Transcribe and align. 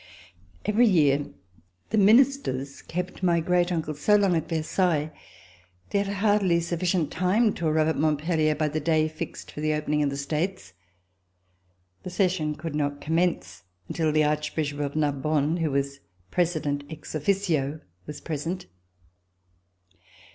Every 0.65 0.87
year 0.87 1.27
the 1.91 1.97
Ministers 1.99 2.81
kept 2.81 3.21
my 3.21 3.39
great 3.39 3.71
uncle 3.71 3.93
so 3.93 4.15
long 4.15 4.35
at 4.35 4.49
Versailles 4.49 5.11
that 5.91 6.07
he 6.07 6.11
had 6.11 6.23
hardly 6.23 6.59
sufficient 6.59 7.11
time 7.11 7.53
to 7.53 7.67
arrive 7.67 7.87
at 7.89 7.99
Montpellier 7.99 8.55
by 8.55 8.67
the 8.69 8.79
day 8.79 9.07
fixed 9.07 9.51
for 9.51 9.61
the 9.61 9.75
opening 9.75 10.01
of 10.01 10.09
the 10.09 10.17
States. 10.17 10.73
The 12.01 12.09
session 12.09 12.55
could 12.55 12.73
not 12.73 12.99
com 12.99 13.13
mence 13.13 13.61
until 13.89 14.11
the 14.11 14.23
Archbishop 14.23 14.79
of 14.79 14.95
Narbonne, 14.95 15.57
who 15.57 15.69
was 15.69 15.99
President, 16.31 16.83
ex 16.89 17.13
officio, 17.13 17.81
was 18.07 18.21
present. 18.21 18.65